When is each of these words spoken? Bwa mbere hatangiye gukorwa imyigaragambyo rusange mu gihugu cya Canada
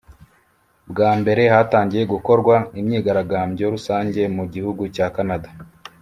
Bwa 0.91 1.11
mbere 1.19 1.43
hatangiye 1.53 2.03
gukorwa 2.13 2.55
imyigaragambyo 2.79 3.65
rusange 3.73 4.21
mu 4.35 4.43
gihugu 4.53 4.83
cya 4.95 5.07
Canada 5.17 5.49